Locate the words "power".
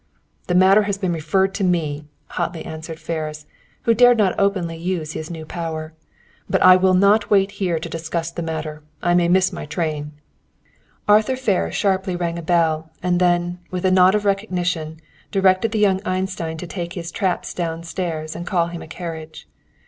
5.45-5.93